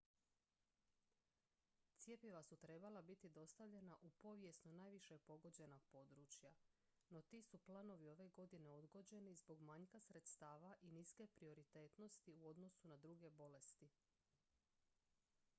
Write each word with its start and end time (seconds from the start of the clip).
cjepiva 1.97 2.41
su 2.43 2.55
trebala 2.57 3.01
biti 3.01 3.29
dostavljena 3.29 3.97
u 4.01 4.09
povijesno 4.09 4.71
najviše 4.71 5.17
pogođena 5.17 5.79
područja 5.91 6.53
no 7.09 7.21
ti 7.21 7.41
su 7.41 7.57
planovi 7.57 8.09
ove 8.09 8.29
godine 8.29 8.71
odgođeni 8.71 9.35
zbog 9.35 9.59
manjka 9.61 9.99
sredstava 9.99 10.75
i 10.81 10.91
niske 10.91 11.27
prioritetnosti 11.27 12.33
u 12.33 12.47
odnosu 12.47 12.87
na 12.87 12.97
druge 12.97 13.29
bolesti 13.29 13.89